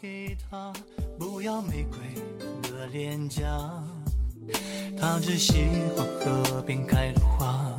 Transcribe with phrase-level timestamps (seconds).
[0.00, 0.72] 给她，
[1.16, 1.98] 不要玫瑰
[2.62, 3.46] 的脸颊。
[4.98, 5.64] 她只喜
[5.96, 7.78] 欢河边开的花。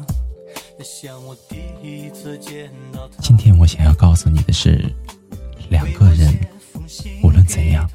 [0.81, 3.21] 像我第一次见到他。
[3.21, 4.93] 今天我想要告诉你的是，
[5.69, 6.33] 两个人
[7.23, 7.89] 无论怎样，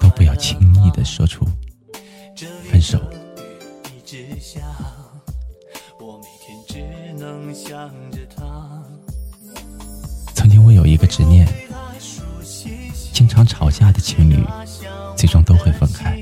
[0.00, 1.44] 都不要轻易的说出
[2.70, 2.98] 分手。
[4.04, 4.26] 曾经
[6.00, 6.22] 我有
[7.52, 8.77] 一个
[11.08, 11.48] 执念，
[13.12, 14.44] 经常吵架的情侣，
[15.16, 16.20] 最终都会分开。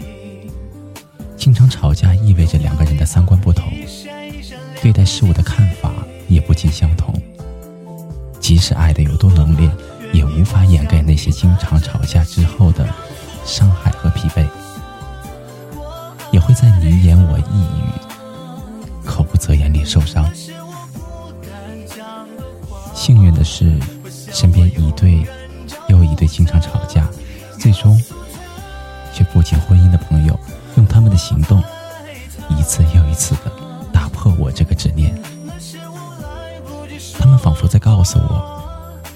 [1.36, 3.70] 经常吵架意味着两个人的三观不同，
[4.80, 5.92] 对待事物的看法
[6.28, 7.14] 也不尽相同。
[8.40, 9.70] 即使爱的有多浓烈，
[10.12, 12.88] 也无法掩盖那些经常吵架之后的
[13.44, 14.46] 伤害和疲惫，
[16.32, 20.24] 也会在你言我一语、口不择言里受伤。
[22.94, 23.78] 幸运的是，
[24.36, 25.26] 身边一对
[25.88, 27.08] 又一对经常吵架，
[27.58, 27.98] 最终
[29.10, 30.38] 却步进婚姻的朋友，
[30.76, 31.64] 用他们的行动
[32.50, 33.50] 一次又一次的
[33.90, 35.18] 打破我这个执念。
[37.18, 38.62] 他们仿佛在告诉我，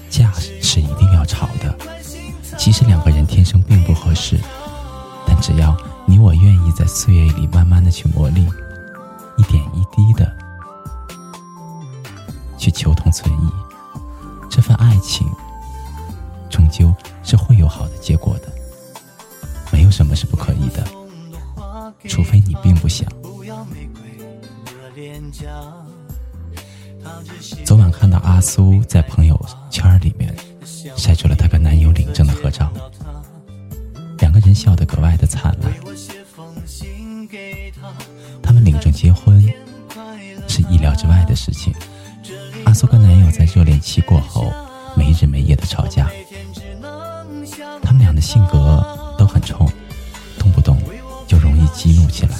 [0.09, 1.77] 架是一定要吵的，
[2.57, 4.39] 其实两个人天生并不合适，
[5.27, 5.77] 但只要
[6.07, 8.43] 你我愿意在岁月里慢慢的去磨砺，
[9.37, 10.35] 一点一滴的
[12.57, 13.70] 去求同存异。
[14.51, 15.25] 这份爱情，
[16.49, 18.51] 终究是会有好的结果的。
[19.71, 20.85] 没有什么是不可以的，
[22.09, 23.09] 除非你并不想。
[27.63, 30.35] 昨晚看到阿苏在朋友圈里面
[30.97, 32.69] 晒出了她跟男友领证的合照，
[34.19, 35.71] 两个人笑得格外的灿烂。
[38.43, 39.41] 他们领证结婚
[40.45, 41.73] 是意料之外的事情。
[43.81, 44.53] 期过后
[44.95, 46.09] 没日没夜的吵架，
[47.81, 48.85] 他们俩的性格
[49.17, 49.67] 都很冲，
[50.37, 50.77] 动不动
[51.27, 52.37] 就容易激怒起来，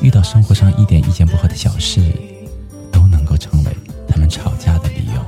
[0.00, 2.00] 遇到生活上一点意见不合的小事，
[2.90, 3.76] 都能够成为
[4.08, 5.24] 他们吵架的理由。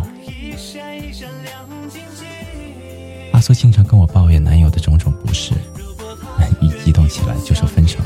[3.32, 5.54] 阿苏经常跟我抱怨男友的种种不是，
[6.60, 7.98] 一激动起来就说分手。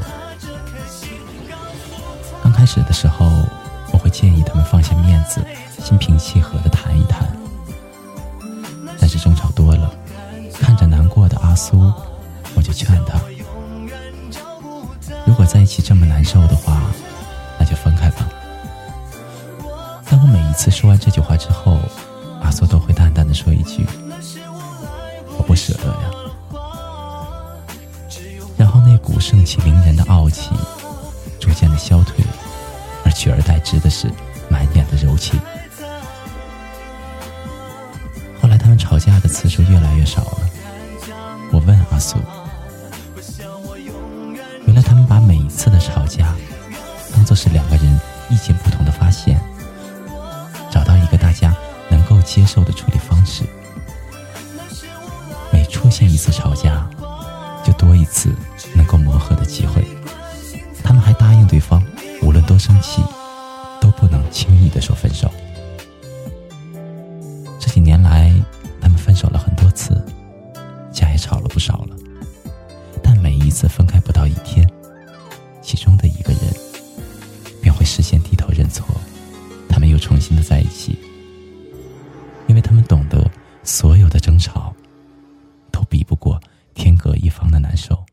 [2.43, 3.27] 刚开始的时候。
[3.93, 5.41] 我会建议他们放下面子，
[5.87, 7.25] 心平气和的谈一谈。
[8.99, 9.89] 但是争吵多了，
[10.53, 11.93] 看着难过的阿苏，
[12.57, 13.21] 我就劝他：
[15.25, 16.83] 如果在一起这么难受的话，
[17.57, 18.29] 那就分开吧。
[20.11, 21.79] 但我每一次说完这句话之后，
[22.43, 23.87] 阿苏都会淡淡的说一句
[25.39, 26.11] ：“我不舍得呀。”
[28.59, 30.51] 然后那股盛气凌人的傲气
[31.39, 32.25] 逐渐的消退。
[33.05, 34.11] 而取而代之的是
[34.49, 35.39] 满眼的柔情。
[38.87, 40.39] 吵架的次数越来越少了。
[41.51, 42.19] 我问阿苏，
[44.65, 46.33] 原来他们把每一次的吵架
[47.13, 49.41] 当做是两个人意见不同的发现，
[50.71, 51.53] 找到一个大家
[51.89, 53.43] 能够接受的处理方式。
[55.51, 56.89] 每出现一次吵架，
[57.65, 58.33] 就多一次
[58.73, 59.85] 能够磨合的机会。
[60.85, 61.83] 他们还答应对方。
[62.23, 63.03] 无论多生气，
[63.81, 65.29] 都不能轻易的说分手。
[74.27, 74.69] 一天，
[75.63, 76.43] 其中的一个人
[77.63, 78.87] 便会事先低头认错，
[79.69, 80.99] 他们又重新的在一起，
[82.49, 83.31] 因为他们懂得
[83.63, 84.75] 所有的争吵
[85.71, 86.41] 都比不过
[86.75, 88.05] 天各一方的难受。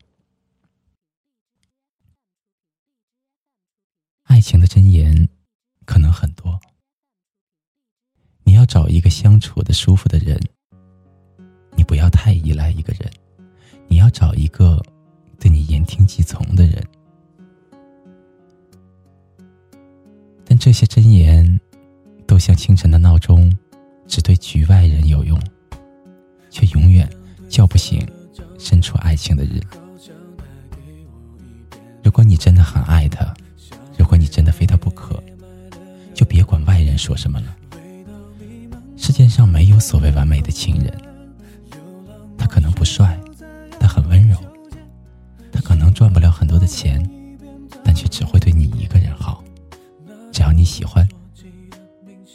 [4.24, 5.28] 爱情的箴言
[5.84, 6.58] 可能很多，
[8.42, 10.40] 你要找一个相处的舒服的人，
[11.76, 13.10] 你不要太依赖一个人，
[13.86, 14.82] 你要找一个
[16.04, 16.84] 听计从的人。
[20.44, 21.60] 但这些箴言
[22.26, 23.50] 都像清晨的闹钟，
[24.06, 25.40] 只对局外人有用，
[26.50, 27.08] 却永远
[27.48, 28.06] 叫不醒
[28.58, 29.60] 身处爱情的人。
[32.02, 33.34] 如果你真的很爱他。
[33.96, 35.22] 如果你真的非他不可，
[36.12, 37.56] 就别管外人说什么了。
[38.96, 40.92] 世界上没有所谓完美的情人，
[42.36, 43.18] 他可能不帅，
[46.64, 46.98] 的钱，
[47.84, 49.44] 但却只会对你一个人好，
[50.32, 51.06] 只要你喜欢，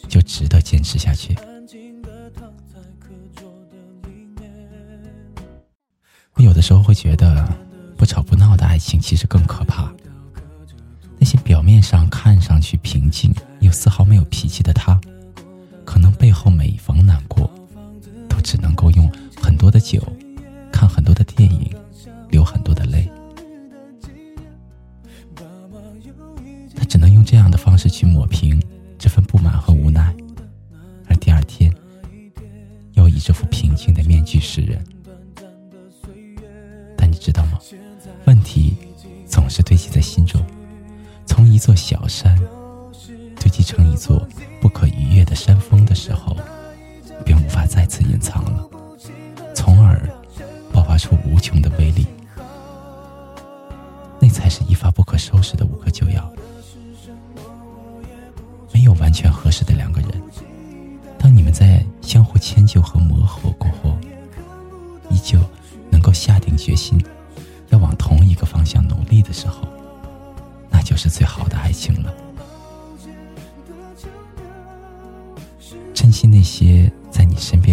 [0.08, 1.36] 就值得坚持下去。
[6.36, 7.44] 我有的时候会觉得
[7.98, 9.92] 不吵不闹的爱情其实更可怕，
[11.18, 15.02] 那些表面上看上去平静又丝毫没有脾气的他，
[15.84, 17.50] 可能背后每逢难过
[18.30, 19.12] 都只能够用
[19.42, 20.00] 很多的酒，
[20.72, 21.76] 看很多的电影，
[22.30, 23.10] 流很多的泪。
[27.30, 28.60] 这样的方式去抹平
[28.98, 30.12] 这份不满和无奈。
[31.08, 31.72] 而第二天
[32.94, 34.84] 又以这副平静的面具示人。
[36.98, 37.60] 但你知道吗？
[38.26, 38.76] 问题
[39.28, 40.44] 总是堆积在心中。
[41.28, 42.36] 从一座小山
[43.40, 44.28] 堆积成一座
[44.60, 46.36] 不可逾越的山峰的时候
[47.24, 48.68] 便无法再次隐藏了。
[49.54, 50.02] 从而
[50.74, 52.08] 爆发出无穷的威力。
[54.20, 56.28] 那才是一发不可收拾的无可救药
[59.00, 60.10] 完全合适的两个人，
[61.18, 63.98] 当你们在相互迁就和磨合过后，
[65.10, 65.40] 依旧
[65.90, 66.98] 能够下定决心
[67.70, 69.68] 要往同一个方向努力的时候，
[70.70, 72.14] 那就是最好的爱情了。
[75.94, 77.69] 珍惜那些在你身边，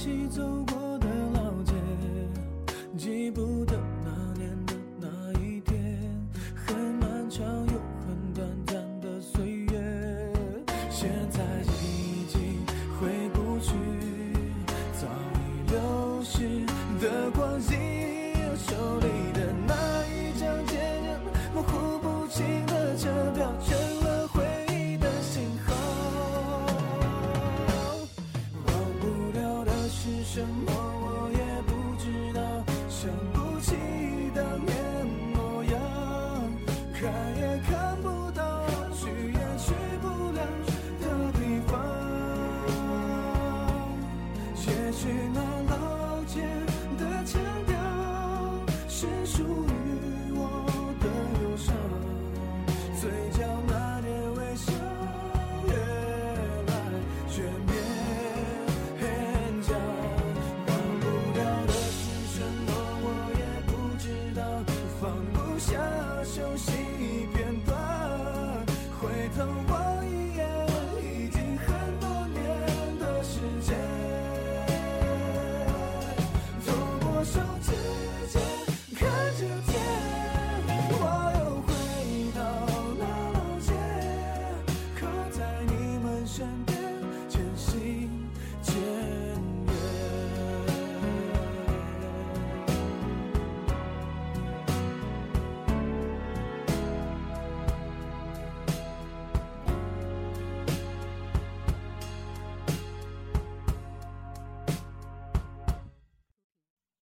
[0.00, 0.42] 一起走
[0.72, 1.74] 过的老街
[2.96, 5.08] 记不得那年的哪
[5.42, 5.76] 一天
[6.54, 10.32] 很漫长又很短暂的岁月
[10.88, 11.42] 现在
[11.84, 12.40] 已经
[12.98, 13.74] 回不去
[14.94, 15.06] 早
[15.36, 16.64] 已流逝
[16.98, 19.09] 的光阴又收敛。